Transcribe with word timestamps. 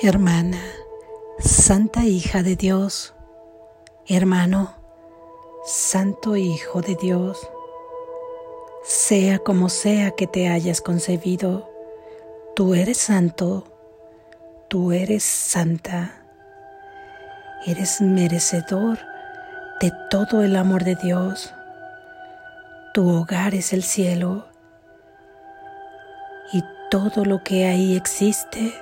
hermana, 0.00 0.62
Santa 1.40 2.04
hija 2.04 2.44
de 2.44 2.54
Dios, 2.54 3.14
hermano, 4.06 4.76
Santo 5.64 6.36
Hijo 6.36 6.80
de 6.82 6.94
Dios, 6.94 7.50
sea 8.84 9.40
como 9.40 9.68
sea 9.68 10.12
que 10.12 10.28
te 10.28 10.48
hayas 10.48 10.80
concebido, 10.80 11.68
tú 12.54 12.74
eres 12.74 12.98
santo, 12.98 13.64
tú 14.68 14.92
eres 14.92 15.24
santa, 15.24 16.22
eres 17.66 18.00
merecedor 18.00 19.00
de 19.80 19.92
todo 20.10 20.44
el 20.44 20.54
amor 20.54 20.84
de 20.84 20.94
Dios, 20.94 21.52
tu 22.94 23.08
hogar 23.08 23.52
es 23.56 23.72
el 23.72 23.82
cielo 23.82 24.46
y 26.52 26.62
todo 26.88 27.24
lo 27.24 27.42
que 27.42 27.66
ahí 27.66 27.96
existe 27.96 28.72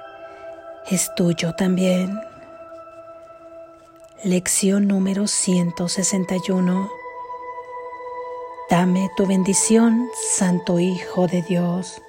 es 0.90 1.14
tuyo 1.14 1.54
también. 1.54 2.20
Lección 4.22 4.86
número 4.86 5.26
161. 5.26 6.90
Dame 8.70 9.10
tu 9.16 9.26
bendición, 9.26 10.08
Santo 10.36 10.78
Hijo 10.78 11.26
de 11.26 11.42
Dios. 11.42 12.00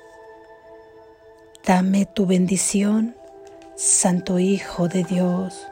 Dame 1.66 2.05
tu 2.05 2.26
bendición, 2.26 3.16
Santo 3.76 4.40
Hijo 4.40 4.88
de 4.88 5.03
Dios. 5.03 5.67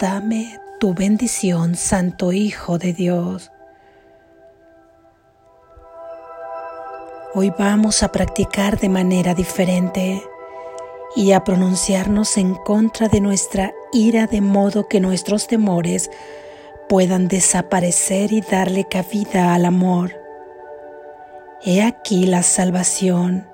Dame 0.00 0.58
tu 0.80 0.94
bendición, 0.94 1.76
Santo 1.76 2.32
Hijo 2.32 2.78
de 2.78 2.92
Dios. 2.92 3.50
Hoy 7.34 7.52
vamos 7.58 8.02
a 8.02 8.12
practicar 8.12 8.78
de 8.78 8.88
manera 8.88 9.34
diferente 9.34 10.22
y 11.16 11.32
a 11.32 11.44
pronunciarnos 11.44 12.36
en 12.36 12.54
contra 12.54 13.08
de 13.08 13.20
nuestra 13.20 13.72
ira 13.92 14.26
de 14.26 14.40
modo 14.40 14.88
que 14.88 15.00
nuestros 15.00 15.46
temores 15.46 16.10
puedan 16.88 17.28
desaparecer 17.28 18.32
y 18.32 18.40
darle 18.40 18.84
cabida 18.84 19.54
al 19.54 19.64
amor. 19.64 20.12
He 21.62 21.82
aquí 21.82 22.26
la 22.26 22.42
salvación 22.42 23.48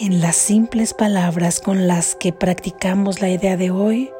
en 0.00 0.20
las 0.20 0.36
simples 0.36 0.94
palabras 0.94 1.60
con 1.60 1.86
las 1.86 2.14
que 2.14 2.32
practicamos 2.32 3.20
la 3.20 3.28
idea 3.28 3.56
de 3.56 3.70
hoy. 3.70 4.10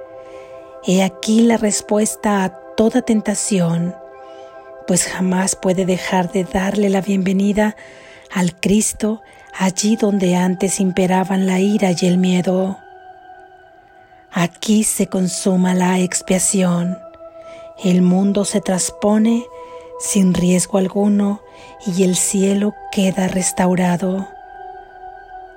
He 0.87 1.03
aquí 1.03 1.43
la 1.43 1.57
respuesta 1.57 2.45
a 2.45 2.51
toda 2.77 3.01
tentación, 3.03 3.95
pues 4.87 5.07
jamás 5.07 5.57
puede 5.57 5.87
dejar 5.87 6.31
de 6.31 6.45
darle 6.45 6.91
la 6.91 7.01
bienvenida 7.01 7.77
al 8.31 8.55
Cristo 8.59 9.23
allí 9.59 9.97
donde 9.97 10.37
antes 10.37 10.81
imperaban 10.81 11.47
la 11.47 11.61
ira 11.61 11.91
y 11.93 12.07
el 12.07 12.19
miedo. 12.19 12.79
Aquí 14.33 14.83
se 14.85 15.09
consuma 15.09 15.75
la 15.75 16.01
expiación, 16.01 16.99
el 17.85 18.03
mundo 18.03 18.45
se 18.45 18.61
transpone 18.61 19.45
sin 20.01 20.35
riesgo 20.35 20.79
alguno 20.79 21.43
y 21.87 22.05
el 22.05 22.17
cielo 22.17 22.75
queda 22.91 23.29
restaurado. 23.29 24.29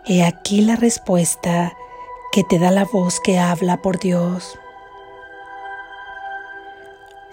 He 0.05 0.23
aquí 0.23 0.61
la 0.61 0.75
respuesta 0.75 1.73
que 2.31 2.43
te 2.43 2.59
da 2.59 2.69
la 2.69 2.85
voz 2.85 3.19
que 3.19 3.39
habla 3.39 3.81
por 3.81 3.99
Dios. 3.99 4.59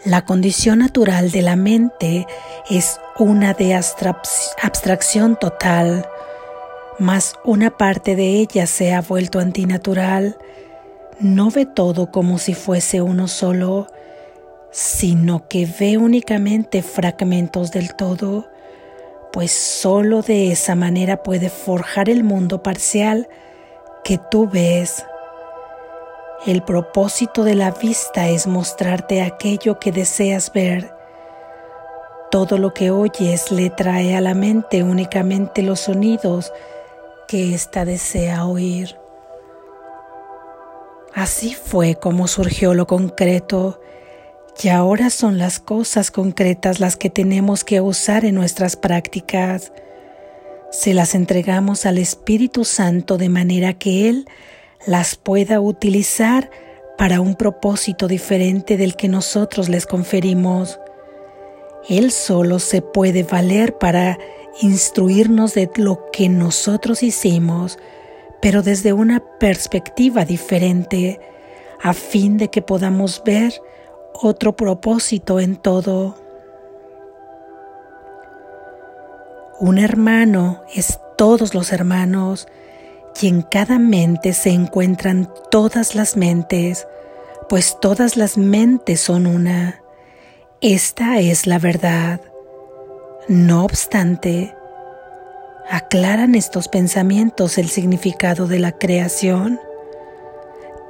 La 0.04 0.24
condición 0.24 0.78
natural 0.78 1.30
de 1.30 1.42
la 1.42 1.54
mente 1.54 2.26
es 2.70 3.00
una 3.18 3.52
de 3.54 3.74
abstracción 3.74 5.36
total 5.36 6.08
mas 7.02 7.34
una 7.44 7.76
parte 7.76 8.14
de 8.14 8.38
ella 8.38 8.68
se 8.68 8.94
ha 8.94 9.00
vuelto 9.00 9.40
antinatural, 9.40 10.38
no 11.18 11.50
ve 11.50 11.66
todo 11.66 12.12
como 12.12 12.38
si 12.38 12.54
fuese 12.54 13.02
uno 13.02 13.26
solo, 13.26 13.88
sino 14.70 15.48
que 15.48 15.66
ve 15.66 15.98
únicamente 15.98 16.80
fragmentos 16.80 17.72
del 17.72 17.96
todo, 17.96 18.46
pues 19.32 19.50
sólo 19.50 20.22
de 20.22 20.52
esa 20.52 20.76
manera 20.76 21.24
puede 21.24 21.50
forjar 21.50 22.08
el 22.08 22.22
mundo 22.22 22.62
parcial 22.62 23.28
que 24.04 24.20
tú 24.30 24.48
ves. 24.48 25.04
El 26.46 26.62
propósito 26.62 27.42
de 27.42 27.56
la 27.56 27.72
vista 27.72 28.28
es 28.28 28.46
mostrarte 28.46 29.22
aquello 29.22 29.80
que 29.80 29.90
deseas 29.90 30.52
ver. 30.52 30.94
Todo 32.30 32.58
lo 32.58 32.72
que 32.72 32.92
oyes 32.92 33.50
le 33.50 33.70
trae 33.70 34.14
a 34.14 34.20
la 34.20 34.34
mente 34.34 34.84
únicamente 34.84 35.62
los 35.62 35.80
sonidos 35.80 36.52
que 37.32 37.54
ésta 37.54 37.86
desea 37.86 38.44
oír. 38.44 38.94
Así 41.14 41.54
fue 41.54 41.94
como 41.94 42.28
surgió 42.28 42.74
lo 42.74 42.86
concreto 42.86 43.80
y 44.62 44.68
ahora 44.68 45.08
son 45.08 45.38
las 45.38 45.58
cosas 45.58 46.10
concretas 46.10 46.78
las 46.78 46.96
que 46.96 47.08
tenemos 47.08 47.64
que 47.64 47.80
usar 47.80 48.26
en 48.26 48.34
nuestras 48.34 48.76
prácticas. 48.76 49.72
Se 50.70 50.92
las 50.92 51.14
entregamos 51.14 51.86
al 51.86 51.96
Espíritu 51.96 52.66
Santo 52.66 53.16
de 53.16 53.30
manera 53.30 53.72
que 53.72 54.10
Él 54.10 54.28
las 54.86 55.16
pueda 55.16 55.58
utilizar 55.58 56.50
para 56.98 57.22
un 57.22 57.36
propósito 57.36 58.08
diferente 58.08 58.76
del 58.76 58.94
que 58.94 59.08
nosotros 59.08 59.70
les 59.70 59.86
conferimos. 59.86 60.78
Él 61.88 62.12
solo 62.12 62.58
se 62.58 62.82
puede 62.82 63.22
valer 63.22 63.78
para 63.78 64.18
instruirnos 64.60 65.54
de 65.54 65.70
lo 65.76 66.10
que 66.12 66.28
nosotros 66.28 67.02
hicimos, 67.02 67.78
pero 68.40 68.62
desde 68.62 68.92
una 68.92 69.20
perspectiva 69.38 70.24
diferente, 70.24 71.20
a 71.82 71.94
fin 71.94 72.36
de 72.36 72.48
que 72.48 72.62
podamos 72.62 73.22
ver 73.24 73.54
otro 74.14 74.54
propósito 74.54 75.40
en 75.40 75.56
todo. 75.56 76.16
Un 79.58 79.78
hermano 79.78 80.62
es 80.74 80.98
todos 81.16 81.54
los 81.54 81.72
hermanos 81.72 82.48
y 83.20 83.28
en 83.28 83.42
cada 83.42 83.78
mente 83.78 84.32
se 84.32 84.50
encuentran 84.50 85.32
todas 85.50 85.94
las 85.94 86.16
mentes, 86.16 86.86
pues 87.48 87.78
todas 87.80 88.16
las 88.16 88.36
mentes 88.38 89.00
son 89.00 89.26
una. 89.26 89.82
Esta 90.60 91.20
es 91.20 91.46
la 91.46 91.58
verdad. 91.58 92.20
No 93.28 93.64
obstante, 93.64 94.56
¿aclaran 95.70 96.34
estos 96.34 96.66
pensamientos 96.66 97.56
el 97.56 97.68
significado 97.68 98.48
de 98.48 98.58
la 98.58 98.72
creación? 98.72 99.60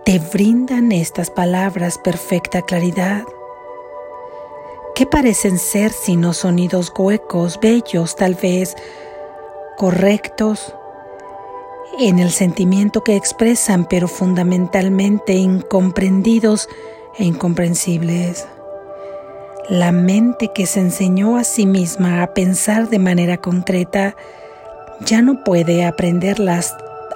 ¿Te 0.06 0.18
brindan 0.18 0.92
estas 0.92 1.28
palabras 1.28 1.98
perfecta 1.98 2.62
claridad? 2.62 3.24
¿Qué 4.94 5.04
parecen 5.04 5.58
ser 5.58 5.92
sino 5.92 6.32
sonidos 6.32 6.90
huecos, 6.96 7.60
bellos, 7.60 8.16
tal 8.16 8.34
vez 8.34 8.76
correctos 9.76 10.74
en 11.98 12.18
el 12.18 12.30
sentimiento 12.30 13.04
que 13.04 13.14
expresan, 13.14 13.84
pero 13.84 14.08
fundamentalmente 14.08 15.34
incomprendidos 15.34 16.66
e 17.18 17.24
incomprensibles? 17.24 18.46
La 19.68 19.92
mente 19.92 20.50
que 20.52 20.66
se 20.66 20.80
enseñó 20.80 21.36
a 21.36 21.44
sí 21.44 21.66
misma 21.66 22.22
a 22.22 22.34
pensar 22.34 22.88
de 22.88 22.98
manera 22.98 23.36
concreta 23.36 24.16
ya 25.00 25.22
no 25.22 25.44
puede 25.44 25.84
aprender 25.84 26.40
la 26.40 26.60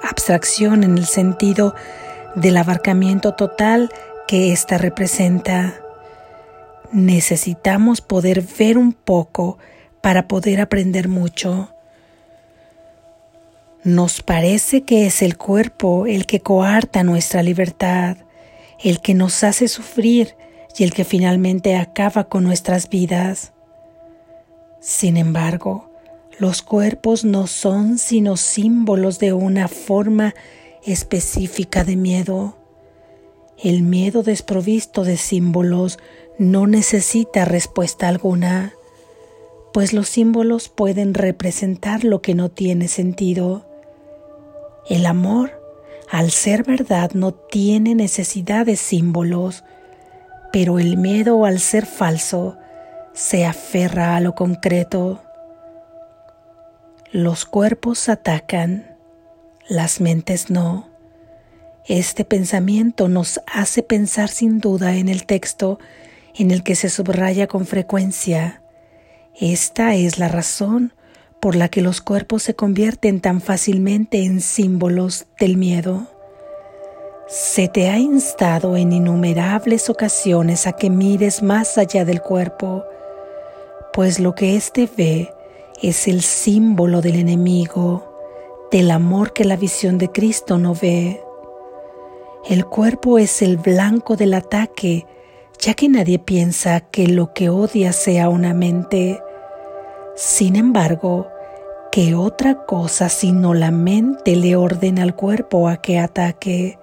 abstracción 0.01 0.83
en 0.85 0.97
el 0.97 1.05
sentido 1.05 1.75
del 2.35 2.55
abarcamiento 2.55 3.33
total 3.33 3.91
que 4.27 4.53
ésta 4.53 4.77
representa. 4.77 5.75
Necesitamos 6.93 7.99
poder 7.99 8.41
ver 8.57 8.77
un 8.77 8.93
poco 8.93 9.57
para 10.01 10.29
poder 10.29 10.61
aprender 10.61 11.09
mucho. 11.09 11.73
Nos 13.83 14.21
parece 14.21 14.83
que 14.83 15.05
es 15.05 15.21
el 15.21 15.37
cuerpo 15.37 16.07
el 16.07 16.25
que 16.25 16.39
coarta 16.39 17.03
nuestra 17.03 17.43
libertad, 17.43 18.17
el 18.81 19.01
que 19.01 19.13
nos 19.13 19.43
hace 19.43 19.67
sufrir 19.67 20.35
y 20.77 20.83
el 20.83 20.93
que 20.93 21.03
finalmente 21.03 21.75
acaba 21.75 22.25
con 22.25 22.43
nuestras 22.43 22.89
vidas. 22.89 23.53
Sin 24.79 25.17
embargo, 25.17 25.89
los 26.39 26.61
cuerpos 26.61 27.25
no 27.25 27.47
son 27.47 27.97
sino 27.97 28.37
símbolos 28.37 29.17
de 29.17 29.33
una 29.33 29.67
forma 29.67 30.35
específica 30.85 31.83
de 31.83 31.95
miedo. 31.95 32.57
El 33.57 33.81
miedo 33.81 34.21
desprovisto 34.21 35.03
de 35.03 35.17
símbolos 35.17 35.97
no 36.37 36.67
necesita 36.67 37.43
respuesta 37.43 38.07
alguna, 38.07 38.73
pues 39.73 39.93
los 39.93 40.07
símbolos 40.07 40.69
pueden 40.69 41.15
representar 41.15 42.03
lo 42.03 42.21
que 42.21 42.35
no 42.35 42.49
tiene 42.49 42.87
sentido. 42.87 43.67
El 44.87 45.07
amor, 45.07 45.59
al 46.09 46.29
ser 46.29 46.63
verdad, 46.63 47.11
no 47.13 47.33
tiene 47.33 47.95
necesidad 47.95 48.67
de 48.67 48.75
símbolos, 48.75 49.63
pero 50.51 50.79
el 50.79 50.97
miedo 50.97 51.45
al 51.45 51.59
ser 51.59 51.85
falso 51.85 52.57
se 53.13 53.45
aferra 53.45 54.15
a 54.15 54.19
lo 54.19 54.35
concreto. 54.35 55.21
Los 57.11 57.45
cuerpos 57.45 58.09
atacan, 58.09 58.97
las 59.67 60.01
mentes 60.01 60.49
no. 60.49 60.89
Este 61.85 62.25
pensamiento 62.25 63.07
nos 63.07 63.41
hace 63.47 63.81
pensar 63.81 64.29
sin 64.29 64.59
duda 64.59 64.97
en 64.97 65.09
el 65.09 65.25
texto 65.25 65.79
en 66.35 66.51
el 66.51 66.63
que 66.63 66.75
se 66.75 66.89
subraya 66.89 67.47
con 67.47 67.65
frecuencia. 67.65 68.61
Esta 69.39 69.95
es 69.95 70.19
la 70.19 70.27
razón 70.27 70.93
por 71.39 71.55
la 71.55 71.69
que 71.69 71.81
los 71.81 72.01
cuerpos 72.01 72.43
se 72.43 72.55
convierten 72.55 73.21
tan 73.21 73.41
fácilmente 73.41 74.23
en 74.23 74.41
símbolos 74.41 75.27
del 75.39 75.57
miedo. 75.57 76.16
Se 77.27 77.67
te 77.67 77.89
ha 77.89 77.99
instado 77.99 78.77
en 78.77 78.93
innumerables 78.93 79.89
ocasiones 79.89 80.65
a 80.65 80.71
que 80.71 80.89
mires 80.89 81.43
más 81.43 81.77
allá 81.77 82.05
del 82.05 82.21
cuerpo, 82.21 82.85
pues 83.91 84.21
lo 84.21 84.33
que 84.33 84.55
éste 84.55 84.89
ve 84.95 85.33
es 85.81 86.07
el 86.07 86.21
símbolo 86.21 87.01
del 87.01 87.15
enemigo, 87.15 88.69
del 88.71 88.91
amor 88.91 89.33
que 89.33 89.43
la 89.43 89.57
visión 89.57 89.97
de 89.97 90.09
Cristo 90.09 90.57
no 90.57 90.73
ve. 90.73 91.21
El 92.49 92.65
cuerpo 92.65 93.19
es 93.19 93.41
el 93.41 93.57
blanco 93.57 94.15
del 94.15 94.33
ataque, 94.33 95.05
ya 95.59 95.73
que 95.73 95.89
nadie 95.89 96.19
piensa 96.19 96.79
que 96.79 97.09
lo 97.09 97.33
que 97.33 97.49
odia 97.49 97.91
sea 97.91 98.29
una 98.29 98.53
mente. 98.53 99.21
Sin 100.15 100.55
embargo, 100.55 101.27
que 101.91 102.15
otra 102.15 102.65
cosa 102.65 103.09
sino 103.09 103.53
la 103.53 103.71
mente 103.71 104.37
le 104.37 104.55
ordena 104.55 105.03
al 105.03 105.13
cuerpo 105.13 105.67
a 105.67 105.75
que 105.81 105.99
ataque? 105.99 106.79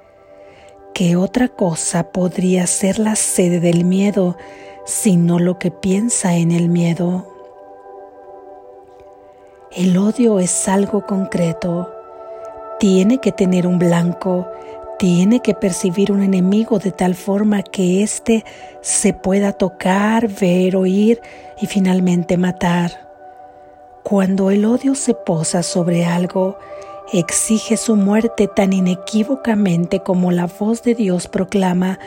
¿Qué 0.95 1.17
otra 1.17 1.49
cosa 1.49 2.13
podría 2.13 2.67
ser 2.67 2.99
la 2.99 3.17
sede 3.17 3.61
del 3.61 3.85
miedo 3.85 4.37
sino 4.87 5.39
lo 5.39 5.59
que 5.59 5.71
piensa 5.71 6.37
en 6.37 6.53
el 6.53 6.69
miedo? 6.69 7.27
El 9.73 9.97
odio 9.99 10.39
es 10.39 10.69
algo 10.69 11.05
concreto. 11.05 11.91
Tiene 12.79 13.19
que 13.19 13.33
tener 13.33 13.67
un 13.67 13.79
blanco 13.79 14.47
tiene 14.99 15.41
que 15.41 15.55
percibir 15.55 16.13
un 16.13 16.23
enemigo 16.23 16.79
de 16.79 16.93
tal 16.93 17.15
forma 17.15 17.63
que 17.63 18.03
éste 18.03 18.45
se 18.81 19.13
pueda 19.13 19.53
tocar, 19.53 20.29
ver, 20.29 20.77
oír 20.77 21.21
y 21.61 21.67
finalmente 21.67 22.37
matar. 22.37 23.11
Cuando 24.03 24.51
el 24.51 24.65
odio 24.65 24.95
se 24.95 25.15
posa 25.15 25.63
sobre 25.63 26.05
algo, 26.05 26.59
exige 27.19 27.77
su 27.77 27.97
muerte 27.97 28.49
tan 28.49 28.73
inequívocamente 28.73 30.01
como 30.01 30.33
la 30.33 30.47
voz 30.47 30.83
de 30.83 30.95
Dios 30.95 31.29
proclama 31.29 31.99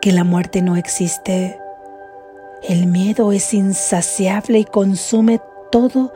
que 0.00 0.12
la 0.12 0.24
muerte 0.24 0.60
no 0.60 0.76
existe. 0.76 1.58
El 2.62 2.86
miedo 2.86 3.32
es 3.32 3.54
insaciable 3.54 4.58
y 4.58 4.64
consume 4.64 5.40
todo 5.70 6.12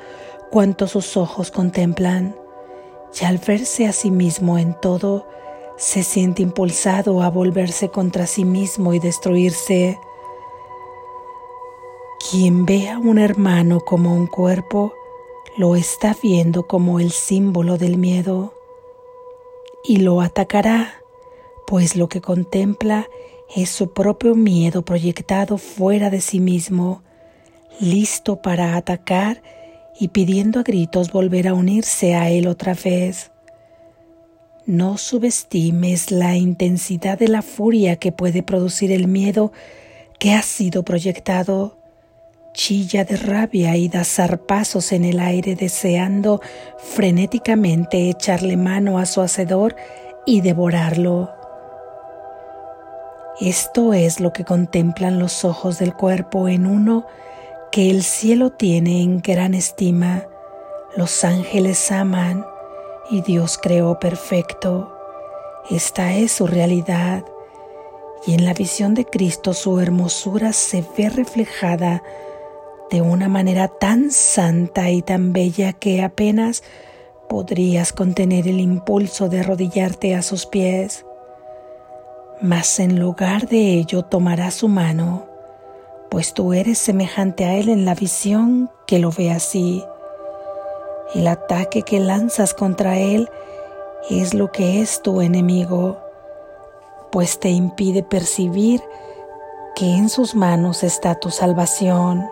cuanto 0.50 0.88
sus 0.88 1.16
ojos 1.16 1.50
contemplan, 1.50 2.34
y 3.20 3.24
al 3.24 3.38
verse 3.38 3.86
a 3.86 3.92
sí 3.92 4.10
mismo 4.10 4.58
en 4.58 4.74
todo, 4.74 5.28
se 5.76 6.02
siente 6.02 6.42
impulsado 6.42 7.22
a 7.22 7.30
volverse 7.30 7.88
contra 7.88 8.26
sí 8.26 8.44
mismo 8.44 8.94
y 8.94 8.98
destruirse. 8.98 9.98
Quien 12.30 12.66
ve 12.66 12.90
a 12.90 12.98
un 12.98 13.18
hermano 13.18 13.80
como 13.80 14.14
un 14.14 14.26
cuerpo, 14.26 14.92
lo 15.56 15.76
está 15.76 16.16
viendo 16.22 16.66
como 16.66 17.00
el 17.00 17.10
símbolo 17.10 17.78
del 17.78 17.98
miedo 17.98 18.54
y 19.84 19.98
lo 19.98 20.20
atacará, 20.20 20.94
pues 21.66 21.96
lo 21.96 22.08
que 22.08 22.20
contempla 22.20 23.08
es 23.54 23.70
su 23.70 23.92
propio 23.92 24.34
miedo 24.34 24.82
proyectado 24.82 25.58
fuera 25.58 26.10
de 26.10 26.20
sí 26.20 26.40
mismo, 26.40 27.02
listo 27.80 28.40
para 28.42 28.76
atacar 28.76 29.42
y 29.98 30.08
pidiendo 30.08 30.60
a 30.60 30.62
gritos 30.62 31.12
volver 31.12 31.48
a 31.48 31.54
unirse 31.54 32.14
a 32.14 32.30
él 32.30 32.46
otra 32.46 32.74
vez. 32.74 33.32
No 34.66 34.98
subestimes 34.98 36.10
la 36.12 36.36
intensidad 36.36 37.18
de 37.18 37.28
la 37.28 37.42
furia 37.42 37.96
que 37.96 38.12
puede 38.12 38.42
producir 38.42 38.92
el 38.92 39.08
miedo 39.08 39.52
que 40.18 40.32
ha 40.32 40.42
sido 40.42 40.84
proyectado. 40.84 41.79
Chilla 42.52 43.04
de 43.04 43.16
rabia 43.16 43.76
y 43.76 43.88
da 43.88 44.04
zarpazos 44.04 44.90
en 44.92 45.04
el 45.04 45.20
aire 45.20 45.54
deseando 45.54 46.40
frenéticamente 46.78 48.10
echarle 48.10 48.56
mano 48.56 48.98
a 48.98 49.06
su 49.06 49.20
hacedor 49.20 49.76
y 50.26 50.40
devorarlo. 50.40 51.30
Esto 53.40 53.94
es 53.94 54.20
lo 54.20 54.32
que 54.32 54.44
contemplan 54.44 55.18
los 55.20 55.44
ojos 55.44 55.78
del 55.78 55.94
cuerpo 55.94 56.48
en 56.48 56.66
uno 56.66 57.06
que 57.70 57.88
el 57.88 58.02
cielo 58.02 58.50
tiene 58.50 59.00
en 59.00 59.20
gran 59.20 59.54
estima. 59.54 60.24
Los 60.96 61.24
ángeles 61.24 61.92
aman 61.92 62.44
y 63.10 63.22
Dios 63.22 63.58
creó 63.62 64.00
perfecto. 64.00 64.92
Esta 65.70 66.14
es 66.14 66.32
su 66.32 66.48
realidad 66.48 67.24
y 68.26 68.34
en 68.34 68.44
la 68.44 68.54
visión 68.54 68.94
de 68.94 69.04
Cristo 69.04 69.54
su 69.54 69.78
hermosura 69.78 70.52
se 70.52 70.84
ve 70.98 71.08
reflejada 71.08 72.02
de 72.90 73.02
una 73.02 73.28
manera 73.28 73.68
tan 73.68 74.10
santa 74.10 74.90
y 74.90 75.02
tan 75.02 75.32
bella 75.32 75.72
que 75.72 76.02
apenas 76.02 76.62
podrías 77.28 77.92
contener 77.92 78.48
el 78.48 78.60
impulso 78.60 79.28
de 79.28 79.40
arrodillarte 79.40 80.14
a 80.14 80.22
sus 80.22 80.46
pies. 80.46 81.04
Mas 82.40 82.80
en 82.80 82.98
lugar 82.98 83.48
de 83.48 83.74
ello 83.74 84.04
tomarás 84.04 84.54
su 84.54 84.68
mano, 84.68 85.26
pues 86.10 86.34
tú 86.34 86.52
eres 86.52 86.78
semejante 86.78 87.44
a 87.44 87.56
Él 87.56 87.68
en 87.68 87.84
la 87.84 87.94
visión 87.94 88.70
que 88.86 88.98
lo 88.98 89.12
ve 89.12 89.30
así 89.30 89.84
el 91.14 91.26
ataque 91.26 91.82
que 91.82 91.98
lanzas 91.98 92.54
contra 92.54 92.98
Él 92.98 93.28
es 94.08 94.32
lo 94.32 94.52
que 94.52 94.80
es 94.80 95.02
tu 95.02 95.20
enemigo, 95.20 95.98
pues 97.10 97.40
te 97.40 97.50
impide 97.50 98.02
percibir 98.02 98.80
que 99.74 99.86
en 99.86 100.08
sus 100.08 100.34
manos 100.34 100.84
está 100.84 101.16
tu 101.16 101.30
salvación. 101.30 102.28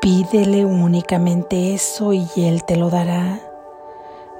Pídele 0.00 0.64
únicamente 0.64 1.74
eso 1.74 2.12
y 2.12 2.26
Él 2.36 2.64
te 2.64 2.76
lo 2.76 2.90
dará. 2.90 3.40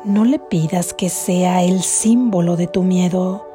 No 0.04 0.24
le 0.24 0.38
pidas 0.38 0.94
que 0.94 1.08
sea 1.08 1.62
el 1.62 1.82
símbolo 1.82 2.56
de 2.56 2.66
tu 2.66 2.82
miedo. 2.82 3.46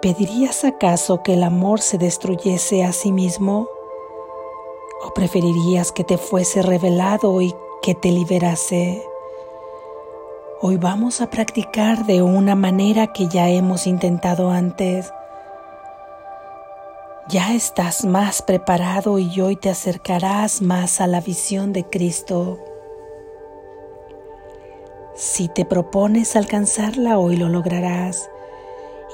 ¿Pedirías 0.00 0.64
acaso 0.64 1.22
que 1.22 1.34
el 1.34 1.42
amor 1.42 1.80
se 1.80 1.98
destruyese 1.98 2.84
a 2.84 2.92
sí 2.92 3.10
mismo? 3.10 3.68
¿O 5.04 5.12
preferirías 5.12 5.92
que 5.92 6.04
te 6.04 6.16
fuese 6.16 6.62
revelado 6.62 7.40
y 7.40 7.54
que 7.84 7.94
te 7.94 8.10
liberase. 8.10 9.06
Hoy 10.62 10.78
vamos 10.78 11.20
a 11.20 11.28
practicar 11.28 12.06
de 12.06 12.22
una 12.22 12.54
manera 12.54 13.12
que 13.12 13.28
ya 13.28 13.50
hemos 13.50 13.86
intentado 13.86 14.50
antes. 14.50 15.12
Ya 17.28 17.54
estás 17.54 18.04
más 18.04 18.42
preparado 18.42 19.18
y 19.18 19.40
hoy 19.40 19.56
te 19.56 19.70
acercarás 19.70 20.62
más 20.62 21.00
a 21.00 21.06
la 21.06 21.20
visión 21.20 21.72
de 21.72 21.84
Cristo. 21.84 22.58
Si 25.14 25.48
te 25.48 25.64
propones 25.64 26.36
alcanzarla, 26.36 27.18
hoy 27.18 27.36
lo 27.36 27.48
lograrás. 27.48 28.30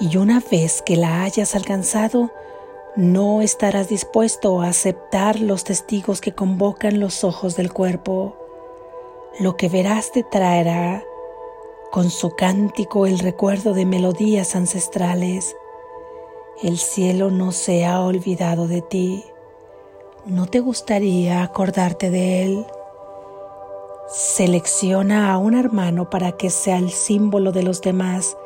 Y 0.00 0.16
una 0.16 0.42
vez 0.50 0.82
que 0.82 0.96
la 0.96 1.22
hayas 1.22 1.54
alcanzado, 1.54 2.32
no 2.96 3.42
estarás 3.42 3.88
dispuesto 3.88 4.60
a 4.60 4.68
aceptar 4.68 5.38
los 5.40 5.64
testigos 5.64 6.20
que 6.20 6.32
convocan 6.32 7.00
los 7.00 7.22
ojos 7.22 7.56
del 7.56 7.72
cuerpo 7.72 8.36
lo 9.38 9.56
que 9.56 9.68
verás 9.68 10.10
te 10.12 10.22
traerá 10.22 11.04
con 11.90 12.10
su 12.10 12.30
cántico 12.30 13.06
el 13.06 13.18
recuerdo 13.18 13.74
de 13.74 13.86
melodías 13.86 14.56
ancestrales. 14.56 15.56
El 16.62 16.76
cielo 16.76 17.30
no 17.30 17.52
se 17.52 17.86
ha 17.86 18.02
olvidado 18.02 18.68
de 18.68 18.82
ti. 18.82 19.24
¿No 20.26 20.44
te 20.44 20.60
gustaría 20.60 21.42
acordarte 21.42 22.10
de 22.10 22.44
él? 22.44 22.66
Selecciona 24.08 25.32
a 25.32 25.38
un 25.38 25.54
hermano 25.54 26.10
para 26.10 26.32
que 26.32 26.50
sea 26.50 26.76
el 26.76 26.90
símbolo 26.90 27.52
de 27.52 27.62
los 27.62 27.80
demás 27.80 28.36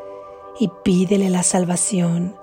y 0.60 0.70
pídele 0.84 1.28
la 1.28 1.42
salvación. 1.42 2.36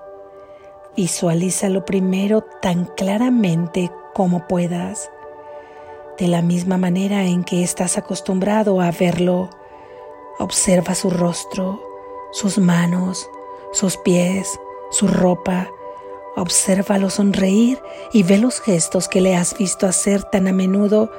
Visualízalo 0.94 1.86
primero 1.86 2.42
tan 2.60 2.84
claramente 2.84 3.90
como 4.12 4.46
puedas 4.46 5.10
de 6.18 6.28
la 6.28 6.42
misma 6.42 6.76
manera 6.76 7.24
en 7.24 7.44
que 7.44 7.62
estás 7.62 7.96
acostumbrado 7.96 8.82
a 8.82 8.90
verlo. 8.90 9.48
Observa 10.38 10.94
su 10.94 11.08
rostro, 11.08 11.80
sus 12.30 12.58
manos, 12.58 13.26
sus 13.72 13.96
pies, 13.96 14.60
su 14.92 15.08
ropa. 15.08 15.68
Obsérvalo 16.36 17.10
sonreír 17.10 17.82
y 18.12 18.22
ve 18.22 18.38
los 18.38 18.60
gestos 18.60 19.08
que 19.08 19.20
le 19.20 19.34
has 19.34 19.58
visto 19.58 19.88
hacer 19.88 20.22
tan 20.22 20.46
a 20.46 20.52
menudo 20.52 21.10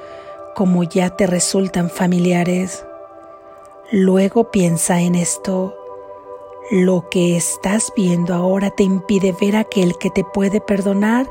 como 0.55 0.83
ya 0.83 1.15
te 1.17 1.27
resultan 1.27 1.89
familiares. 1.89 2.85
Luego 3.91 4.49
piensa 4.49 5.01
en 5.01 5.15
esto. 5.15 5.75
Lo 6.71 7.09
que 7.09 7.35
estás 7.35 7.91
viendo 7.95 8.33
ahora 8.33 8.71
te 8.71 8.83
impide 8.83 9.35
ver 9.39 9.57
aquel 9.57 9.97
que 9.97 10.09
te 10.09 10.23
puede 10.23 10.61
perdonar 10.61 11.27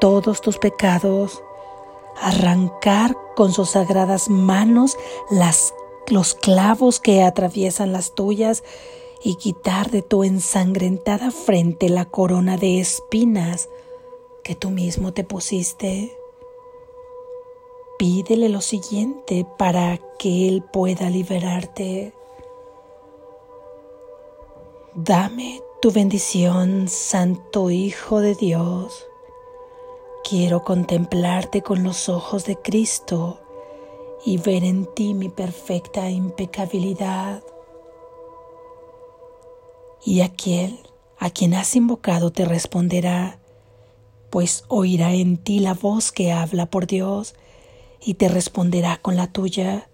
todos 0.00 0.40
tus 0.40 0.58
pecados 0.58 1.42
arrancar 2.20 3.16
con 3.36 3.52
sus 3.52 3.70
sagradas 3.70 4.28
manos 4.28 4.96
las 5.30 5.74
los 6.08 6.34
clavos 6.34 7.00
que 7.00 7.22
atraviesan 7.22 7.92
las 7.92 8.14
tuyas 8.14 8.64
y 9.22 9.36
quitar 9.36 9.90
de 9.90 10.02
tu 10.02 10.24
ensangrentada 10.24 11.30
frente 11.30 11.88
la 11.88 12.04
corona 12.04 12.56
de 12.56 12.80
espinas 12.80 13.68
que 14.42 14.54
tú 14.54 14.70
mismo 14.70 15.12
te 15.12 15.24
pusiste. 15.24 16.16
Pídele 17.98 18.48
lo 18.48 18.60
siguiente 18.60 19.44
para 19.58 19.98
que 20.18 20.48
Él 20.48 20.62
pueda 20.62 21.10
liberarte. 21.10 22.12
Dame 24.94 25.62
tu 25.82 25.90
bendición, 25.90 26.88
Santo 26.88 27.70
Hijo 27.70 28.20
de 28.20 28.34
Dios. 28.34 29.06
Quiero 30.28 30.62
contemplarte 30.62 31.62
con 31.62 31.82
los 31.82 32.08
ojos 32.08 32.44
de 32.44 32.56
Cristo 32.56 33.40
y 34.24 34.38
ver 34.38 34.64
en 34.64 34.86
ti 34.94 35.14
mi 35.14 35.28
perfecta 35.28 36.10
impecabilidad. 36.10 37.42
Y 40.08 40.22
aquel 40.22 40.78
a 41.18 41.28
quien 41.28 41.52
has 41.52 41.76
invocado 41.76 42.32
te 42.32 42.46
responderá, 42.46 43.40
pues 44.30 44.64
oirá 44.68 45.12
en 45.12 45.36
ti 45.36 45.58
la 45.58 45.74
voz 45.74 46.12
que 46.12 46.32
habla 46.32 46.64
por 46.64 46.86
Dios 46.86 47.34
y 48.00 48.14
te 48.14 48.28
responderá 48.28 48.96
con 49.02 49.16
la 49.16 49.30
tuya. 49.30 49.90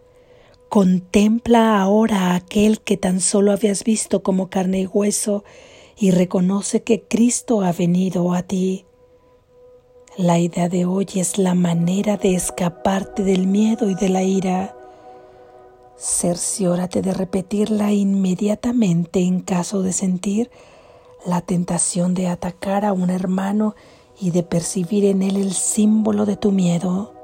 Contempla 0.69 1.81
ahora 1.81 2.31
a 2.31 2.35
aquel 2.37 2.81
que 2.81 2.97
tan 2.97 3.21
solo 3.21 3.51
habías 3.51 3.83
visto 3.83 4.23
como 4.23 4.51
carne 4.51 4.83
y 4.83 4.87
hueso 4.87 5.43
y 5.99 6.13
reconoce 6.13 6.85
que 6.85 7.03
Cristo 7.03 7.63
ha 7.63 7.73
venido 7.73 8.35
a 8.35 8.45
ti. 8.45 8.85
La 10.17 10.39
idea 10.39 10.69
de 10.69 10.85
hoy 10.85 11.09
es 11.17 11.39
la 11.39 11.57
manera 11.57 12.19
de 12.19 12.37
escaparte 12.37 13.25
del 13.25 13.49
miedo 13.49 13.91
y 13.91 13.97
de 13.97 14.11
la 14.11 14.23
ira. 14.23 14.77
Cerciórate 15.97 17.03
de 17.03 17.15
repetirla 17.15 17.93
inmediatamente 17.93 19.21
en 19.21 19.41
caso 19.41 19.83
de 19.83 19.93
sentir 19.93 20.51
la 21.25 21.41
tentación 21.41 22.15
de 22.15 22.29
atacar 22.29 22.85
a 22.85 22.93
un 22.93 23.11
hermano 23.11 23.75
y 24.21 24.31
de 24.31 24.43
percibir 24.43 25.05
en 25.05 25.23
él 25.23 25.37
el 25.37 25.53
símbolo 25.53 26.27
de 26.27 26.37
tu 26.37 26.53
miedo, 26.53 27.15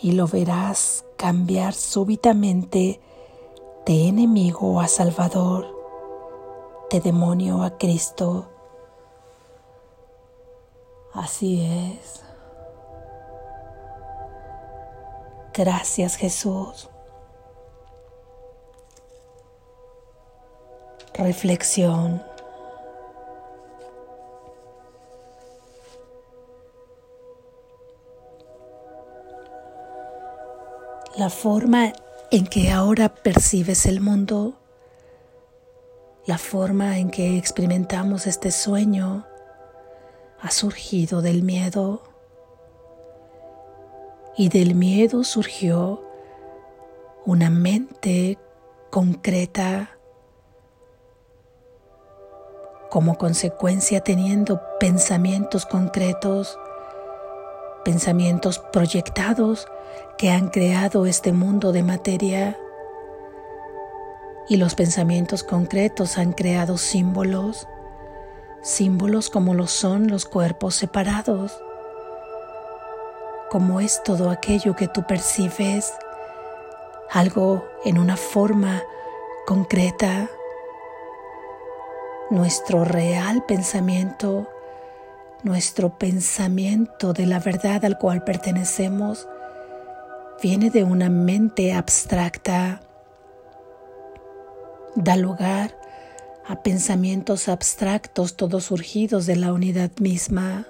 y 0.00 0.12
lo 0.12 0.26
verás 0.26 1.04
cambiar 1.16 1.72
súbitamente 1.72 3.00
de 3.86 4.08
enemigo 4.08 4.80
a 4.80 4.88
Salvador, 4.88 5.66
de 6.90 7.00
demonio 7.00 7.62
a 7.62 7.78
Cristo. 7.78 8.48
Así 11.12 11.62
es. 11.62 12.22
Gracias 15.54 16.16
Jesús. 16.16 16.90
Reflexión. 21.18 22.22
La 31.16 31.30
forma 31.30 31.94
en 32.30 32.46
que 32.46 32.70
ahora 32.70 33.08
percibes 33.08 33.86
el 33.86 34.02
mundo, 34.02 34.58
la 36.26 36.36
forma 36.36 36.98
en 36.98 37.10
que 37.10 37.38
experimentamos 37.38 38.26
este 38.26 38.50
sueño, 38.50 39.26
ha 40.38 40.50
surgido 40.50 41.22
del 41.22 41.42
miedo. 41.42 42.02
Y 44.36 44.50
del 44.50 44.74
miedo 44.74 45.24
surgió 45.24 46.02
una 47.24 47.48
mente 47.48 48.38
concreta 48.90 49.95
como 52.96 53.18
consecuencia 53.18 54.00
teniendo 54.00 54.58
pensamientos 54.80 55.66
concretos, 55.66 56.58
pensamientos 57.84 58.58
proyectados 58.58 59.68
que 60.16 60.30
han 60.30 60.48
creado 60.48 61.04
este 61.04 61.34
mundo 61.34 61.72
de 61.72 61.82
materia. 61.82 62.58
Y 64.48 64.56
los 64.56 64.74
pensamientos 64.74 65.44
concretos 65.44 66.16
han 66.16 66.32
creado 66.32 66.78
símbolos, 66.78 67.68
símbolos 68.62 69.28
como 69.28 69.52
lo 69.52 69.66
son 69.66 70.08
los 70.08 70.24
cuerpos 70.24 70.74
separados, 70.74 71.62
como 73.50 73.80
es 73.80 74.02
todo 74.04 74.30
aquello 74.30 74.74
que 74.74 74.88
tú 74.88 75.06
percibes, 75.06 75.92
algo 77.10 77.62
en 77.84 77.98
una 77.98 78.16
forma 78.16 78.82
concreta, 79.46 80.30
nuestro 82.30 82.84
real 82.84 83.44
pensamiento, 83.46 84.48
nuestro 85.42 85.96
pensamiento 85.98 87.12
de 87.12 87.26
la 87.26 87.38
verdad 87.38 87.84
al 87.84 87.98
cual 87.98 88.24
pertenecemos, 88.24 89.28
viene 90.42 90.70
de 90.70 90.84
una 90.84 91.08
mente 91.08 91.72
abstracta, 91.72 92.82
da 94.94 95.16
lugar 95.16 95.78
a 96.46 96.62
pensamientos 96.62 97.48
abstractos 97.48 98.36
todos 98.36 98.64
surgidos 98.64 99.26
de 99.26 99.36
la 99.36 99.52
unidad 99.52 99.90
misma. 100.00 100.66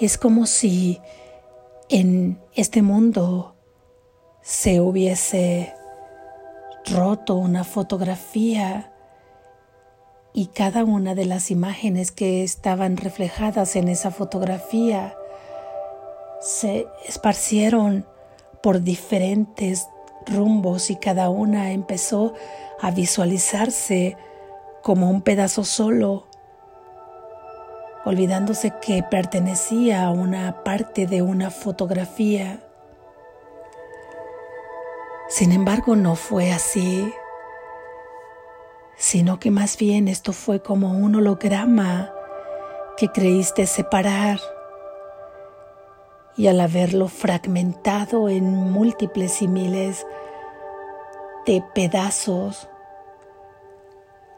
Es 0.00 0.16
como 0.16 0.46
si 0.46 1.00
en 1.88 2.40
este 2.54 2.82
mundo 2.82 3.54
se 4.42 4.80
hubiese 4.80 5.74
roto 6.86 7.34
una 7.34 7.64
fotografía 7.64 8.92
y 10.32 10.46
cada 10.46 10.84
una 10.84 11.14
de 11.14 11.24
las 11.24 11.50
imágenes 11.50 12.12
que 12.12 12.44
estaban 12.44 12.96
reflejadas 12.96 13.76
en 13.76 13.88
esa 13.88 14.10
fotografía 14.10 15.16
se 16.40 16.86
esparcieron 17.06 18.06
por 18.62 18.82
diferentes 18.82 19.88
rumbos 20.26 20.90
y 20.90 20.96
cada 20.96 21.30
una 21.30 21.72
empezó 21.72 22.34
a 22.80 22.90
visualizarse 22.90 24.16
como 24.82 25.10
un 25.10 25.22
pedazo 25.22 25.64
solo, 25.64 26.26
olvidándose 28.04 28.72
que 28.80 29.02
pertenecía 29.02 30.04
a 30.04 30.10
una 30.10 30.62
parte 30.62 31.06
de 31.06 31.22
una 31.22 31.50
fotografía. 31.50 32.60
Sin 35.28 35.52
embargo, 35.52 35.94
no 35.94 36.14
fue 36.16 36.52
así, 36.52 37.12
sino 38.96 39.38
que 39.38 39.50
más 39.50 39.76
bien 39.76 40.08
esto 40.08 40.32
fue 40.32 40.62
como 40.62 40.92
un 40.92 41.16
holograma 41.16 42.12
que 42.96 43.08
creíste 43.08 43.66
separar 43.66 44.40
y 46.38 46.46
al 46.46 46.60
haberlo 46.60 47.08
fragmentado 47.08 48.28
en 48.28 48.44
múltiples 48.44 49.42
y 49.42 49.48
miles 49.48 50.06
de 51.44 51.62
pedazos, 51.74 52.68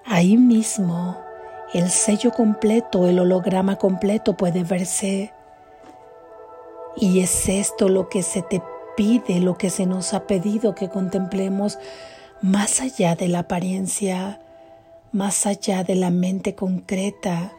ahí 0.07 0.37
mismo 0.37 1.19
el 1.73 1.91
sello 1.91 2.33
completo, 2.33 3.07
el 3.07 3.21
holograma 3.21 3.77
completo 3.77 4.37
puede 4.37 4.65
verse. 4.65 5.33
Y 6.97 7.21
es 7.21 7.49
esto 7.49 7.89
lo 7.89 8.09
que 8.09 8.23
se 8.23 8.43
te 8.43 8.61
pide, 9.01 9.41
lo 9.41 9.57
que 9.57 9.71
se 9.71 9.87
nos 9.87 10.13
ha 10.13 10.27
pedido 10.27 10.75
que 10.75 10.91
contemplemos 10.91 11.79
más 12.43 12.83
allá 12.83 13.15
de 13.15 13.29
la 13.29 13.39
apariencia, 13.39 14.43
más 15.11 15.47
allá 15.47 15.85
de 15.85 15.95
la 15.95 16.11
mente 16.11 16.55
concreta. 16.55 17.51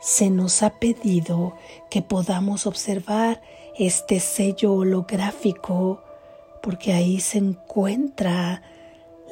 Se 0.00 0.30
nos 0.30 0.62
ha 0.62 0.78
pedido 0.78 1.56
que 1.90 2.00
podamos 2.00 2.64
observar 2.68 3.42
este 3.76 4.20
sello 4.20 4.72
holográfico 4.72 6.00
porque 6.62 6.92
ahí 6.92 7.18
se 7.18 7.38
encuentra 7.38 8.62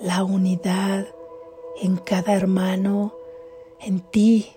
la 0.02 0.24
unidad 0.24 1.06
en 1.80 1.96
cada 1.96 2.34
hermano, 2.34 3.14
en 3.80 4.00
ti, 4.00 4.48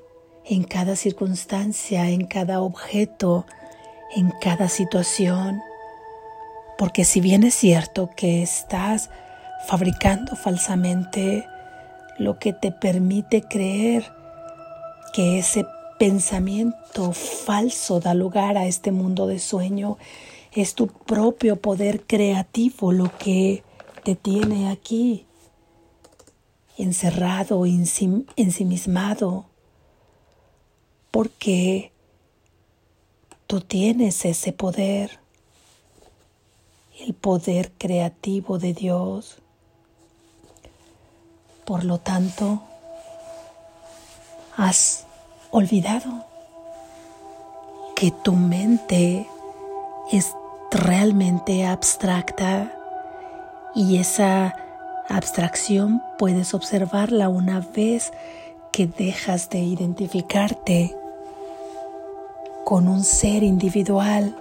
en 0.44 0.64
cada 0.64 0.96
circunstancia, 0.96 2.10
en 2.10 2.26
cada 2.26 2.62
objeto, 2.62 3.46
en 4.16 4.34
cada 4.42 4.70
situación. 4.70 5.62
Porque 6.80 7.04
si 7.04 7.20
bien 7.20 7.44
es 7.44 7.56
cierto 7.56 8.10
que 8.16 8.42
estás 8.42 9.10
fabricando 9.68 10.38
falsamente 10.38 11.46
lo 12.18 12.40
que 12.40 12.54
te 12.54 12.72
permite 12.72 13.42
creer 13.42 14.10
que 15.12 15.40
ese 15.40 15.66
pensamiento 15.98 17.12
falso 17.12 18.00
da 18.00 18.14
lugar 18.14 18.58
a 18.58 18.66
este 18.66 18.94
mundo 18.94 19.28
de 19.28 19.40
sueño, 19.40 19.98
es 20.54 20.74
tu 20.74 20.88
propio 20.88 21.58
poder 21.58 22.06
creativo 22.08 22.94
lo 22.94 23.12
que 23.18 23.62
te 24.06 24.16
tiene 24.16 24.70
aquí, 24.70 25.26
encerrado, 26.78 27.66
ensimismado, 27.66 29.48
porque 31.12 31.92
tú 33.48 33.60
tienes 33.60 34.24
ese 34.24 34.54
poder 34.54 35.20
el 37.00 37.14
poder 37.14 37.72
creativo 37.78 38.60
de 38.60 38.74
Dios. 38.74 39.38
Por 41.66 41.84
lo 41.84 42.00
tanto, 42.00 42.62
has 44.58 45.06
olvidado 45.52 46.26
que 47.96 48.12
tu 48.12 48.34
mente 48.34 49.28
es 50.12 50.34
realmente 50.72 51.66
abstracta 51.66 52.74
y 53.76 53.98
esa 53.98 54.56
abstracción 55.08 56.02
puedes 56.18 56.54
observarla 56.54 57.30
una 57.30 57.62
vez 57.62 58.12
que 58.72 58.88
dejas 58.88 59.50
de 59.50 59.60
identificarte 59.60 60.96
con 62.66 62.88
un 62.88 63.04
ser 63.04 63.44
individual. 63.44 64.36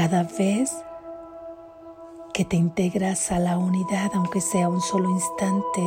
Cada 0.00 0.22
vez 0.22 0.74
que 2.32 2.46
te 2.46 2.56
integras 2.56 3.30
a 3.32 3.38
la 3.38 3.58
unidad, 3.58 4.10
aunque 4.14 4.40
sea 4.40 4.70
un 4.70 4.80
solo 4.80 5.10
instante, 5.10 5.82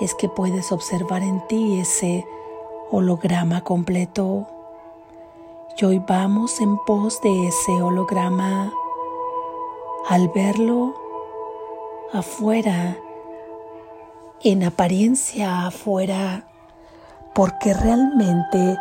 es 0.00 0.14
que 0.14 0.28
puedes 0.28 0.70
observar 0.70 1.22
en 1.22 1.44
ti 1.48 1.80
ese 1.80 2.24
holograma 2.92 3.62
completo. 3.62 4.46
Y 5.76 5.84
hoy 5.84 5.98
vamos 5.98 6.60
en 6.60 6.78
pos 6.86 7.20
de 7.22 7.48
ese 7.48 7.72
holograma. 7.82 8.72
Al 10.08 10.28
verlo 10.28 10.94
afuera, 12.12 12.96
en 14.44 14.62
apariencia 14.62 15.66
afuera, 15.66 16.46
porque 17.34 17.74
realmente 17.74 18.78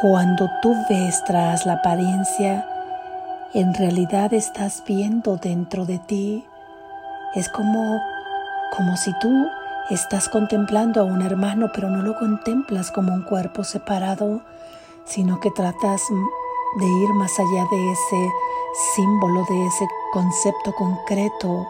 cuando 0.00 0.50
tú 0.62 0.74
ves 0.90 1.22
tras 1.26 1.64
la 1.64 1.74
apariencia, 1.74 2.67
en 3.54 3.74
realidad 3.74 4.32
estás 4.34 4.82
viendo 4.86 5.36
dentro 5.36 5.86
de 5.86 5.98
ti. 5.98 6.44
Es 7.34 7.48
como, 7.48 8.00
como 8.76 8.96
si 8.96 9.12
tú 9.20 9.48
estás 9.90 10.28
contemplando 10.28 11.00
a 11.00 11.04
un 11.04 11.22
hermano, 11.22 11.70
pero 11.74 11.88
no 11.90 12.02
lo 12.02 12.18
contemplas 12.18 12.90
como 12.90 13.12
un 13.12 13.22
cuerpo 13.22 13.64
separado, 13.64 14.42
sino 15.04 15.40
que 15.40 15.50
tratas 15.50 16.02
de 16.78 16.86
ir 16.86 17.08
más 17.14 17.38
allá 17.38 17.66
de 17.70 17.92
ese 17.92 18.30
símbolo, 18.94 19.44
de 19.48 19.66
ese 19.66 19.86
concepto 20.12 20.74
concreto 20.74 21.66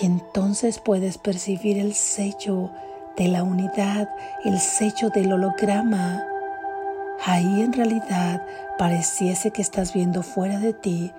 y 0.00 0.06
entonces 0.06 0.78
puedes 0.78 1.18
percibir 1.18 1.78
el 1.78 1.94
sello 1.94 2.70
de 3.16 3.28
la 3.28 3.42
unidad, 3.42 4.08
el 4.44 4.60
sello 4.60 5.10
del 5.10 5.32
holograma. 5.32 6.24
Ahí 7.24 7.62
en 7.62 7.72
realidad 7.72 8.42
pareciese 8.78 9.50
que 9.50 9.62
estás 9.62 9.92
viendo 9.92 10.22
fuera 10.22 10.58
de 10.58 10.72
ti, 10.72 11.12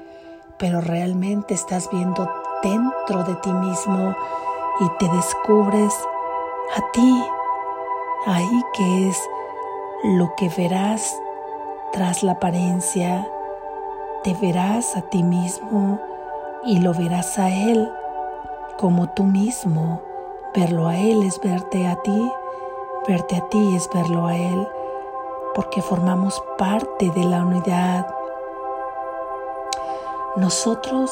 pero 0.58 0.80
realmente 0.82 1.54
estás 1.54 1.90
viendo 1.92 2.30
dentro 2.64 3.24
de 3.24 3.36
ti 3.36 3.52
mismo 3.52 4.16
y 4.80 4.90
te 4.98 5.10
descubres 5.10 5.94
a 6.76 6.92
ti. 6.92 7.24
Ahí 8.26 8.62
que 8.74 9.10
es 9.10 9.18
lo 10.04 10.34
que 10.36 10.50
verás 10.50 11.16
tras 11.92 12.24
la 12.24 12.34
apariencia. 12.34 13.28
Te 14.24 14.34
verás 14.36 14.96
a 14.96 15.02
ti 15.02 15.24
mismo 15.24 16.00
y 16.64 16.80
lo 16.80 16.94
verás 16.94 17.38
a 17.40 17.50
Él 17.50 17.92
como 18.78 19.10
tú 19.10 19.24
mismo. 19.24 20.02
Verlo 20.56 20.88
a 20.88 20.98
Él 20.98 21.24
es 21.24 21.40
verte 21.42 21.88
a 21.88 21.96
ti, 22.02 22.32
verte 23.08 23.36
a 23.36 23.50
ti 23.50 23.76
es 23.76 23.90
verlo 23.94 24.28
a 24.28 24.36
Él, 24.36 24.68
porque 25.56 25.82
formamos 25.82 26.42
parte 26.58 27.10
de 27.12 27.24
la 27.24 27.46
unidad. 27.46 28.08
Nosotros 30.36 31.12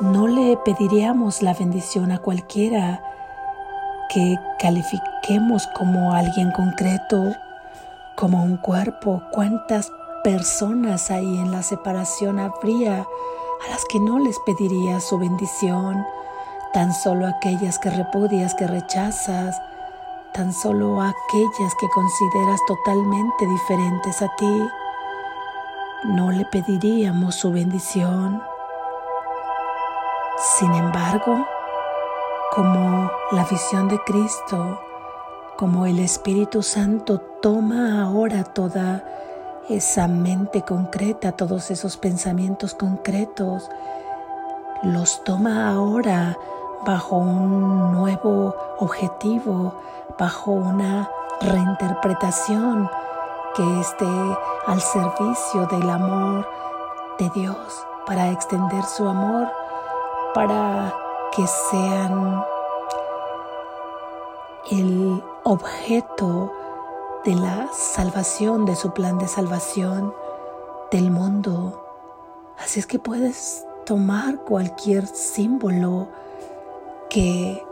no 0.00 0.26
le 0.26 0.56
pediríamos 0.58 1.42
la 1.42 1.54
bendición 1.54 2.12
a 2.12 2.18
cualquiera 2.18 3.02
que 4.08 4.38
califiquemos 4.58 5.66
como 5.68 6.12
alguien 6.14 6.50
concreto, 6.52 7.34
como 8.16 8.42
un 8.42 8.56
cuerpo. 8.56 9.22
¿Cuántas 9.32 9.90
personas 10.22 11.10
ahí 11.10 11.38
en 11.38 11.52
la 11.52 11.62
separación 11.62 12.38
habría 12.38 13.00
a 13.00 13.70
las 13.70 13.84
que 13.86 14.00
no 14.00 14.18
les 14.18 14.38
pediría 14.40 15.00
su 15.00 15.18
bendición? 15.18 16.04
tan 16.74 16.92
solo 16.92 17.28
aquellas 17.28 17.78
que 17.78 17.88
repudias, 17.88 18.54
que 18.56 18.66
rechazas, 18.66 19.62
tan 20.34 20.52
solo 20.52 21.00
aquellas 21.00 21.74
que 21.76 21.88
consideras 21.90 22.60
totalmente 22.66 23.46
diferentes 23.46 24.20
a 24.20 24.28
ti, 24.36 24.68
no 26.06 26.32
le 26.32 26.44
pediríamos 26.46 27.36
su 27.36 27.52
bendición. 27.52 28.42
Sin 30.58 30.74
embargo, 30.74 31.46
como 32.50 33.10
la 33.30 33.44
visión 33.44 33.86
de 33.88 34.00
Cristo, 34.00 34.80
como 35.56 35.86
el 35.86 36.00
Espíritu 36.00 36.64
Santo 36.64 37.20
toma 37.40 38.02
ahora 38.02 38.42
toda 38.42 39.04
esa 39.68 40.08
mente 40.08 40.62
concreta, 40.62 41.32
todos 41.32 41.70
esos 41.70 41.96
pensamientos 41.96 42.74
concretos, 42.74 43.70
los 44.82 45.22
toma 45.22 45.70
ahora 45.70 46.36
bajo 46.84 47.16
un 47.16 47.92
nuevo 47.92 48.54
objetivo, 48.78 49.74
bajo 50.18 50.50
una 50.52 51.08
reinterpretación 51.40 52.88
que 53.54 53.80
esté 53.80 54.38
al 54.66 54.80
servicio 54.80 55.66
del 55.66 55.88
amor 55.88 56.46
de 57.18 57.30
Dios, 57.30 57.86
para 58.06 58.30
extender 58.30 58.84
su 58.84 59.06
amor, 59.08 59.48
para 60.34 60.94
que 61.32 61.46
sean 61.46 62.44
el 64.70 65.22
objeto 65.44 66.52
de 67.24 67.34
la 67.34 67.68
salvación, 67.72 68.64
de 68.66 68.76
su 68.76 68.92
plan 68.92 69.18
de 69.18 69.28
salvación 69.28 70.14
del 70.90 71.10
mundo. 71.10 71.80
Así 72.58 72.80
es 72.80 72.86
que 72.86 72.98
puedes 72.98 73.66
tomar 73.84 74.38
cualquier 74.40 75.06
símbolo, 75.06 76.08
que 77.10 77.62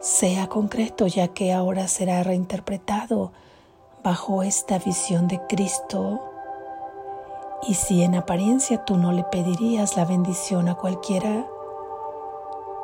sea 0.00 0.48
concreto, 0.48 1.06
ya 1.06 1.28
que 1.28 1.52
ahora 1.52 1.88
será 1.88 2.22
reinterpretado 2.22 3.32
bajo 4.02 4.42
esta 4.42 4.78
visión 4.78 5.28
de 5.28 5.40
Cristo. 5.48 6.20
Y 7.66 7.74
si 7.74 8.02
en 8.02 8.14
apariencia 8.14 8.84
tú 8.84 8.96
no 8.96 9.12
le 9.12 9.24
pedirías 9.24 9.96
la 9.96 10.04
bendición 10.04 10.68
a 10.68 10.76
cualquiera, 10.76 11.46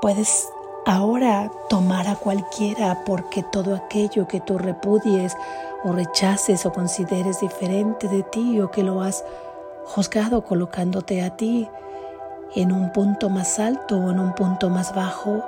puedes 0.01 0.49
ahora 0.85 1.51
tomar 1.69 2.09
a 2.09 2.17
cualquiera 2.17 3.05
porque 3.05 3.43
todo 3.43 3.77
aquello 3.77 4.27
que 4.27 4.41
tú 4.41 4.59
repudies 4.59 5.37
o 5.85 5.93
rechaces 5.93 6.67
o 6.67 6.73
consideres 6.73 7.41
diferente 7.41 8.09
de 8.09 8.23
ti 8.25 8.61
o 8.61 8.71
que 8.71 8.83
lo 8.83 9.03
has 9.03 9.25
juzgado 9.85 10.45
colocándote 10.45 11.23
a 11.23 11.37
ti 11.37 11.69
en 12.55 12.73
un 12.73 12.93
punto 12.93 13.31
más 13.31 13.59
alto 13.59 13.97
o 13.97 14.11
en 14.11 14.19
un 14.19 14.35
punto 14.35 14.69
más 14.69 14.95
bajo, 14.95 15.45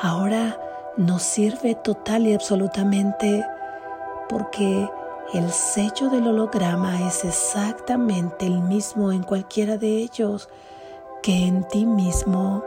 ahora 0.00 0.58
nos 0.96 1.22
sirve 1.22 1.74
total 1.74 2.26
y 2.26 2.34
absolutamente 2.34 3.44
porque 4.28 4.88
el 5.34 5.50
sello 5.52 6.08
del 6.08 6.26
holograma 6.28 7.06
es 7.06 7.24
exactamente 7.24 8.46
el 8.46 8.60
mismo 8.60 9.12
en 9.12 9.22
cualquiera 9.22 9.76
de 9.76 9.98
ellos 9.98 10.48
que 11.22 11.46
en 11.46 11.64
ti 11.68 11.84
mismo. 11.84 12.64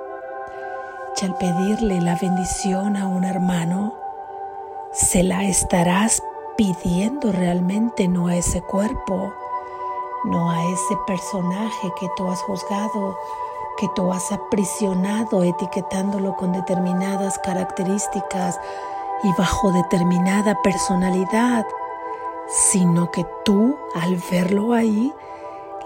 Y 1.22 1.26
al 1.26 1.36
pedirle 1.38 2.02
la 2.02 2.16
bendición 2.16 2.98
a 2.98 3.08
un 3.08 3.24
hermano, 3.24 3.96
se 4.92 5.24
la 5.24 5.44
estarás 5.44 6.22
pidiendo 6.58 7.32
realmente 7.32 8.08
no 8.08 8.28
a 8.28 8.36
ese 8.36 8.62
cuerpo, 8.62 9.34
no 10.26 10.52
a 10.52 10.64
ese 10.72 10.96
personaje 11.06 11.92
que 12.00 12.08
tú 12.16 12.30
has 12.30 12.42
juzgado, 12.42 13.18
que 13.78 13.88
tú 13.96 14.12
has 14.12 14.32
aprisionado 14.32 15.44
etiquetándolo 15.44 16.36
con 16.36 16.52
determinadas 16.52 17.40
características 17.40 18.60
y 19.24 19.32
bajo 19.38 19.72
determinada 19.72 20.62
personalidad, 20.62 21.66
sino 22.48 23.10
que 23.12 23.26
tú 23.46 23.78
al 23.96 24.22
verlo 24.30 24.74
ahí 24.74 25.14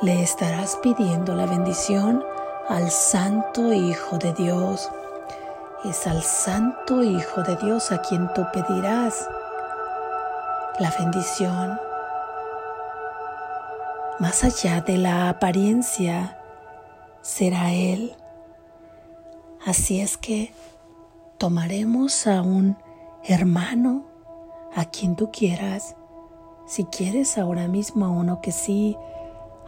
le 0.02 0.22
estarás 0.22 0.76
pidiendo 0.78 1.36
la 1.36 1.46
bendición 1.46 2.24
al 2.70 2.92
Santo 2.92 3.72
Hijo 3.72 4.18
de 4.18 4.34
Dios. 4.34 4.90
Es 5.86 6.08
al 6.08 6.22
Santo 6.24 7.04
Hijo 7.04 7.44
de 7.44 7.56
Dios 7.58 7.92
a 7.92 8.02
quien 8.02 8.32
tú 8.34 8.46
pedirás 8.54 9.28
la 10.80 10.92
bendición. 11.00 11.80
Más 14.20 14.44
allá 14.44 14.82
de 14.82 14.98
la 14.98 15.30
apariencia, 15.30 16.38
será 17.28 17.74
Él. 17.74 18.16
Así 19.66 20.00
es 20.00 20.16
que 20.16 20.54
tomaremos 21.38 22.26
a 22.26 22.42
un 22.42 22.78
hermano, 23.26 24.06
a 24.74 24.86
quien 24.86 25.18
tú 25.18 25.30
quieras, 25.30 25.98
si 26.66 26.86
quieres 26.86 27.38
ahora 27.38 27.68
mismo 27.68 28.06
a 28.06 28.10
uno 28.10 28.40
que 28.40 28.54
sí 28.54 28.96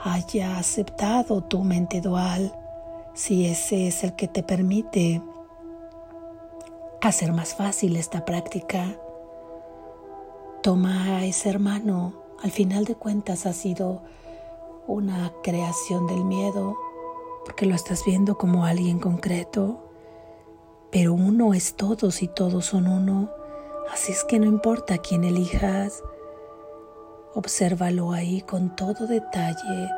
haya 0.02 0.58
aceptado 0.58 1.44
tu 1.44 1.66
mente 1.66 2.00
dual, 2.00 2.56
si 3.14 3.48
ese 3.48 3.88
es 3.88 4.06
el 4.06 4.16
que 4.16 4.30
te 4.30 4.42
permite 4.42 5.22
hacer 7.02 7.34
más 7.34 7.56
fácil 7.56 7.98
esta 7.98 8.24
práctica. 8.24 8.96
Toma 10.64 11.18
a 11.18 11.26
ese 11.26 11.50
hermano, 11.50 12.14
al 12.42 12.52
final 12.52 12.86
de 12.86 12.96
cuentas 12.96 13.46
ha 13.46 13.52
sido 13.52 14.02
una 14.88 15.34
creación 15.44 16.08
del 16.08 16.24
miedo, 16.24 16.78
porque 17.46 17.66
lo 17.66 17.76
estás 17.76 18.04
viendo 18.06 18.38
como 18.38 18.66
alguien 18.66 19.00
concreto, 19.00 19.86
pero 20.92 21.14
uno 21.14 21.54
es 21.54 21.76
todos 21.76 22.22
y 22.22 22.28
todos 22.28 22.66
son 22.66 22.88
uno, 22.88 23.30
así 23.92 24.12
es 24.12 24.24
que 24.24 24.40
no 24.40 24.46
importa 24.46 24.98
quién 24.98 25.24
elijas, 25.24 26.04
obsérvalo 27.34 28.12
ahí 28.12 28.42
con 28.42 28.76
todo 28.76 29.08
detalle, 29.08 29.90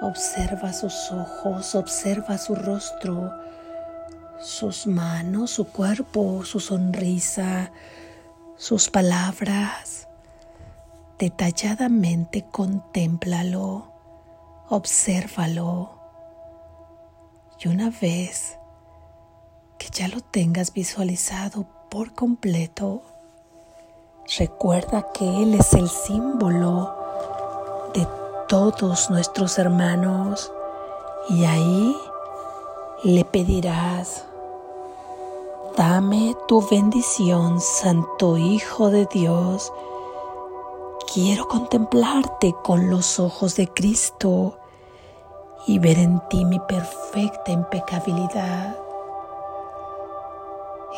observa 0.00 0.72
sus 0.72 1.10
ojos, 1.10 1.74
observa 1.74 2.38
su 2.38 2.54
rostro, 2.54 3.32
sus 4.40 4.86
manos, 4.86 5.50
su 5.50 5.66
cuerpo, 5.66 6.44
su 6.44 6.60
sonrisa, 6.60 7.72
sus 8.56 8.88
palabras. 8.88 10.08
Detalladamente 11.18 12.46
contémplalo, 12.50 13.92
obsérvalo. 14.68 15.97
Y 17.60 17.68
una 17.68 17.90
vez 17.90 18.56
que 19.78 19.88
ya 19.90 20.06
lo 20.08 20.20
tengas 20.20 20.72
visualizado 20.72 21.66
por 21.90 22.14
completo, 22.14 23.02
recuerda 24.38 25.10
que 25.12 25.24
Él 25.42 25.54
es 25.54 25.72
el 25.74 25.88
símbolo 25.88 26.94
de 27.94 28.06
todos 28.46 29.10
nuestros 29.10 29.58
hermanos 29.58 30.52
y 31.30 31.44
ahí 31.44 31.96
le 33.02 33.24
pedirás 33.24 34.24
Dame 35.76 36.34
tu 36.48 36.60
bendición, 36.68 37.60
Santo 37.60 38.36
Hijo 38.36 38.90
de 38.90 39.06
Dios. 39.06 39.72
Quiero 41.12 41.46
contemplarte 41.46 42.52
con 42.64 42.90
los 42.90 43.20
ojos 43.20 43.54
de 43.54 43.68
Cristo 43.68 44.58
y 45.68 45.78
ver 45.78 45.98
en 45.98 46.18
ti 46.30 46.46
mi 46.46 46.58
perfecta 46.60 47.52
impecabilidad. 47.52 48.74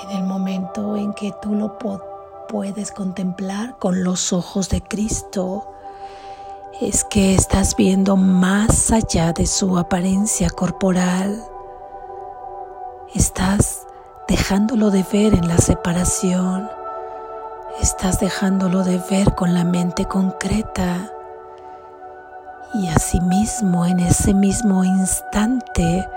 En 0.04 0.16
el 0.16 0.22
momento 0.22 0.96
en 0.96 1.12
que 1.12 1.34
tú 1.42 1.56
lo 1.56 1.76
puedes 2.48 2.92
contemplar 2.92 3.78
con 3.78 4.04
los 4.04 4.32
ojos 4.32 4.68
de 4.68 4.80
Cristo, 4.80 5.72
es 6.80 7.02
que 7.02 7.34
estás 7.34 7.74
viendo 7.74 8.16
más 8.16 8.92
allá 8.92 9.32
de 9.32 9.46
su 9.46 9.76
apariencia 9.76 10.48
corporal. 10.50 11.44
Estás 13.12 13.88
dejándolo 14.28 14.92
de 14.92 15.04
ver 15.12 15.34
en 15.34 15.48
la 15.48 15.58
separación, 15.58 16.70
estás 17.80 18.20
dejándolo 18.20 18.84
de 18.84 19.00
ver 19.10 19.34
con 19.34 19.52
la 19.52 19.64
mente 19.64 20.04
concreta 20.04 21.10
y 22.74 22.88
asimismo 22.88 23.84
en 23.86 24.00
ese 24.00 24.34
mismo 24.34 24.84
instante 24.84 26.08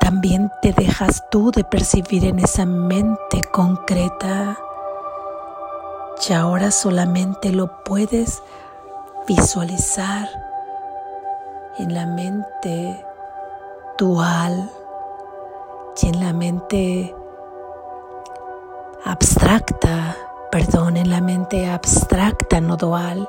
también 0.00 0.50
te 0.62 0.72
dejas 0.72 1.24
tú 1.30 1.50
de 1.50 1.64
percibir 1.64 2.24
en 2.24 2.38
esa 2.38 2.64
mente 2.64 3.42
concreta 3.52 4.56
y 6.28 6.32
ahora 6.32 6.70
solamente 6.70 7.50
lo 7.50 7.82
puedes 7.84 8.42
visualizar 9.26 10.28
en 11.78 11.94
la 11.94 12.06
mente 12.06 13.04
dual 13.98 14.70
y 16.02 16.08
en 16.08 16.20
la 16.20 16.32
mente 16.32 17.14
abstracta, 19.04 20.16
perdón, 20.50 20.96
en 20.96 21.10
la 21.10 21.20
mente 21.20 21.68
abstracta, 21.70 22.60
no 22.60 22.76
dual, 22.76 23.28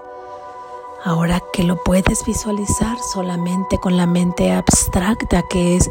ahora 1.04 1.42
que 1.52 1.64
lo 1.64 1.82
puedes 1.84 2.26
visualizar 2.26 2.98
solamente 3.00 3.78
con 3.80 3.98
la 3.98 4.06
mente 4.06 4.52
abstracta, 4.52 5.44
que 5.50 5.78
es 5.78 5.90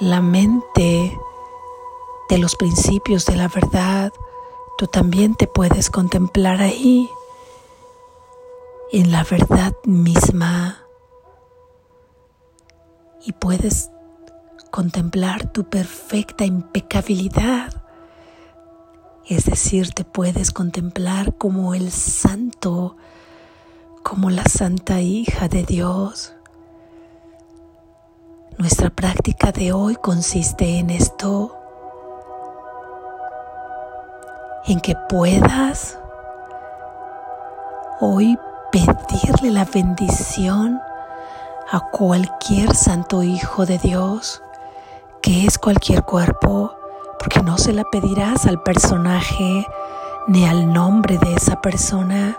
la 0.00 0.20
mente 0.20 1.18
de 2.28 2.38
los 2.38 2.56
principios 2.56 3.26
de 3.26 3.36
la 3.36 3.48
verdad, 3.48 4.12
tú 4.78 4.86
también 4.86 5.34
te 5.34 5.46
puedes 5.46 5.90
contemplar 5.90 6.60
ahí, 6.60 7.08
en 8.90 9.12
la 9.12 9.24
verdad 9.24 9.74
misma, 9.84 10.86
y 13.24 13.32
puedes 13.32 13.90
contemplar 14.70 15.52
tu 15.52 15.64
perfecta 15.64 16.44
impecabilidad. 16.44 17.82
Es 19.28 19.44
decir, 19.44 19.92
te 19.92 20.04
puedes 20.04 20.50
contemplar 20.50 21.36
como 21.36 21.74
el 21.74 21.92
santo, 21.92 22.96
como 24.02 24.30
la 24.30 24.44
santa 24.44 25.00
hija 25.00 25.48
de 25.48 25.64
Dios. 25.64 26.34
Nuestra 28.58 28.90
práctica 28.90 29.52
de 29.52 29.72
hoy 29.72 29.96
consiste 29.96 30.78
en 30.78 30.90
esto, 30.90 31.56
en 34.66 34.80
que 34.80 34.94
puedas 35.08 35.98
hoy 38.00 38.38
pedirle 38.70 39.50
la 39.50 39.64
bendición 39.64 40.80
a 41.70 41.80
cualquier 41.90 42.74
santo 42.74 43.22
hijo 43.22 43.66
de 43.66 43.78
Dios 43.78 44.42
que 45.22 45.46
es 45.46 45.56
cualquier 45.56 46.02
cuerpo, 46.02 46.74
porque 47.18 47.42
no 47.42 47.56
se 47.56 47.72
la 47.72 47.84
pedirás 47.84 48.44
al 48.46 48.60
personaje 48.60 49.64
ni 50.26 50.44
al 50.46 50.72
nombre 50.72 51.16
de 51.16 51.34
esa 51.34 51.60
persona, 51.60 52.36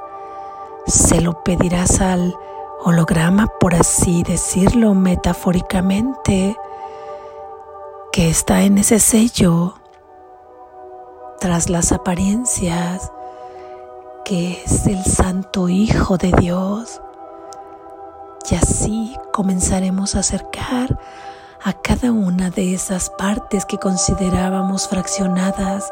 se 0.85 1.21
lo 1.21 1.43
pedirás 1.43 2.01
al 2.01 2.35
holograma, 2.83 3.47
por 3.59 3.75
así 3.75 4.23
decirlo 4.23 4.93
metafóricamente, 4.93 6.57
que 8.11 8.29
está 8.29 8.63
en 8.63 8.77
ese 8.77 8.99
sello 8.99 9.75
tras 11.39 11.69
las 11.69 11.91
apariencias, 11.91 13.11
que 14.25 14.61
es 14.63 14.85
el 14.87 15.03
Santo 15.03 15.69
Hijo 15.69 16.17
de 16.17 16.31
Dios. 16.39 17.01
Y 18.49 18.55
así 18.55 19.17
comenzaremos 19.31 20.15
a 20.15 20.19
acercar 20.19 20.99
a 21.63 21.73
cada 21.73 22.11
una 22.11 22.49
de 22.49 22.73
esas 22.73 23.09
partes 23.09 23.65
que 23.65 23.77
considerábamos 23.77 24.87
fraccionadas, 24.89 25.91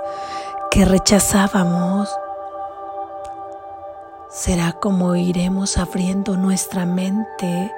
que 0.70 0.84
rechazábamos. 0.86 2.10
Será 4.44 4.74
como 4.74 5.16
iremos 5.16 5.78
abriendo 5.78 6.36
nuestra 6.36 6.88
mente 6.88 7.72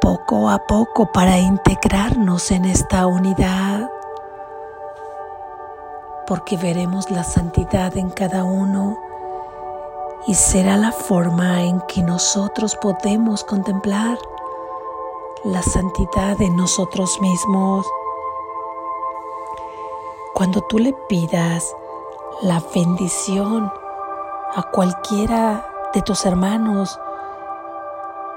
poco 0.00 0.50
a 0.50 0.58
poco 0.58 1.12
para 1.12 1.38
integrarnos 1.38 2.50
en 2.50 2.64
esta 2.64 3.06
unidad, 3.06 3.88
porque 6.26 6.56
veremos 6.56 7.12
la 7.12 7.22
santidad 7.22 7.96
en 7.96 8.10
cada 8.10 8.42
uno 8.42 8.98
y 10.26 10.34
será 10.34 10.76
la 10.76 10.90
forma 10.90 11.62
en 11.62 11.80
que 11.82 12.02
nosotros 12.02 12.74
podemos 12.74 13.44
contemplar 13.44 14.18
la 15.44 15.62
santidad 15.62 16.36
de 16.38 16.50
nosotros 16.50 17.20
mismos. 17.20 17.86
Cuando 20.34 20.60
tú 20.62 20.80
le 20.80 20.92
pidas 21.08 21.72
la 22.42 22.60
bendición 22.74 23.70
a 24.54 24.62
cualquiera 24.70 25.66
de 25.94 26.02
tus 26.02 26.26
hermanos 26.26 26.98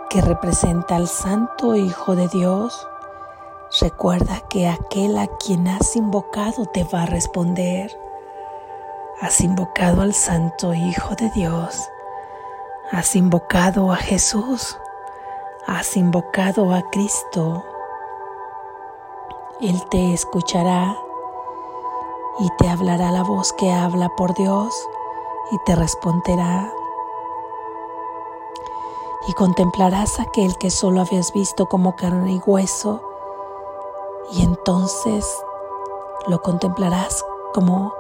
que 0.10 0.21
representa 0.21 0.95
al 0.95 1.08
Santo 1.08 1.75
Hijo 1.75 2.15
de 2.15 2.28
Dios, 2.28 2.88
recuerda 3.82 4.41
que 4.49 4.67
aquel 4.67 5.17
a 5.17 5.28
quien 5.28 5.67
has 5.67 5.95
invocado 5.95 6.65
te 6.65 6.84
va 6.84 7.04
a 7.04 7.06
responder. 7.08 7.91
Has 9.21 9.41
invocado 9.41 10.01
al 10.01 10.13
Santo 10.13 10.73
Hijo 10.73 11.15
de 11.15 11.30
Dios. 11.32 11.89
Has 12.91 13.15
invocado 13.15 13.91
a 13.91 13.97
Jesús 13.97 14.78
has 15.67 15.97
invocado 15.97 16.75
a 16.75 16.84
Cristo, 16.91 17.65
Él 19.62 19.82
te 19.89 20.13
escuchará 20.13 20.95
y 22.39 22.47
te 22.60 22.69
hablará 22.69 23.12
la 23.12 23.23
voz 23.23 23.51
que 23.54 23.71
habla 23.71 24.10
por 24.10 24.36
Dios 24.36 24.75
y 25.52 25.58
te 25.66 25.76
responderá. 25.76 26.72
Y 29.28 29.34
contemplarás 29.34 30.20
aquel 30.20 30.58
que 30.58 30.70
solo 30.70 31.02
habías 31.02 31.34
visto 31.34 31.66
como 31.68 31.96
carne 31.96 32.34
y 32.34 32.42
hueso 32.46 33.02
y 34.32 34.44
entonces 34.44 35.26
lo 36.28 36.42
contemplarás 36.42 37.24
como 37.54 37.94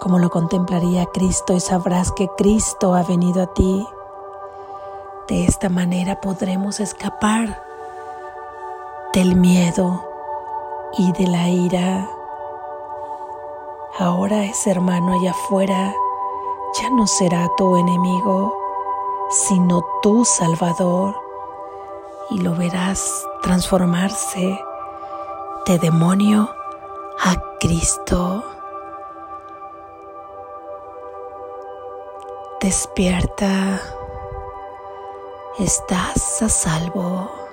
como 0.00 0.18
lo 0.18 0.28
contemplaría 0.28 1.06
Cristo 1.06 1.54
y 1.54 1.60
sabrás 1.60 2.12
que 2.12 2.28
Cristo 2.36 2.94
ha 2.94 3.02
venido 3.04 3.42
a 3.42 3.46
ti 3.46 3.86
De 5.28 5.46
esta 5.46 5.70
manera 5.70 6.20
podremos 6.20 6.80
escapar 6.80 7.62
del 9.14 9.36
miedo 9.36 10.04
y 10.98 11.12
de 11.12 11.26
la 11.28 11.48
ira. 11.48 12.10
Ahora 13.98 14.44
ese 14.44 14.72
hermano 14.72 15.14
allá 15.14 15.30
afuera 15.30 15.94
ya 16.80 16.90
no 16.90 17.06
será 17.06 17.48
tu 17.56 17.76
enemigo, 17.76 18.52
sino 19.30 19.82
tu 20.02 20.24
Salvador, 20.24 21.14
y 22.30 22.40
lo 22.40 22.54
verás 22.54 23.24
transformarse 23.42 24.58
de 25.66 25.78
demonio 25.78 26.48
a 27.20 27.34
Cristo. 27.60 28.44
Despierta, 32.60 33.80
estás 35.58 36.42
a 36.42 36.48
salvo. 36.48 37.43